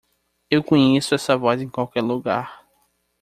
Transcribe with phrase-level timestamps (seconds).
[0.49, 2.65] Eu conheço essa voz em qualquer lugar.